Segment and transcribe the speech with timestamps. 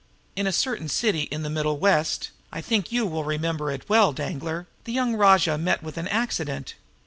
[0.35, 4.13] In a certain city in the Middle West I think you will remember it well,
[4.13, 6.73] Danglar the young rajah met with an accident.